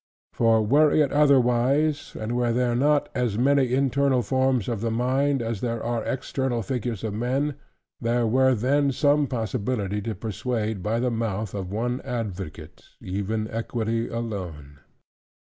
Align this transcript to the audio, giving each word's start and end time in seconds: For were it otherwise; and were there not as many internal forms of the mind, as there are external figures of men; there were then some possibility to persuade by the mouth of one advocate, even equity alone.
For 0.33 0.65
were 0.65 0.91
it 0.91 1.11
otherwise; 1.11 2.17
and 2.19 2.35
were 2.35 2.51
there 2.51 2.75
not 2.75 3.07
as 3.13 3.37
many 3.37 3.71
internal 3.71 4.23
forms 4.23 4.67
of 4.67 4.81
the 4.81 4.89
mind, 4.89 5.43
as 5.43 5.61
there 5.61 5.83
are 5.83 6.03
external 6.05 6.63
figures 6.63 7.03
of 7.03 7.13
men; 7.13 7.53
there 8.01 8.25
were 8.25 8.55
then 8.55 8.91
some 8.93 9.27
possibility 9.27 10.01
to 10.01 10.15
persuade 10.15 10.81
by 10.81 10.99
the 10.99 11.11
mouth 11.11 11.53
of 11.53 11.71
one 11.71 12.01
advocate, 12.03 12.81
even 12.99 13.47
equity 13.51 14.07
alone. 14.07 14.79